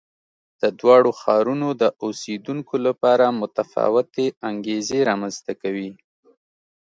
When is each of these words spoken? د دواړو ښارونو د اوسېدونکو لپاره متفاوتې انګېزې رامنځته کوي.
د 0.61 0.63
دواړو 0.79 1.11
ښارونو 1.21 1.67
د 1.81 1.83
اوسېدونکو 2.03 2.75
لپاره 2.87 3.25
متفاوتې 3.41 4.25
انګېزې 4.49 4.99
رامنځته 5.09 5.53
کوي. 5.61 5.91